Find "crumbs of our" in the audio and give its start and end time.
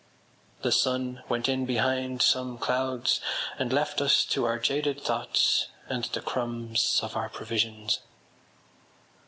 6.21-7.29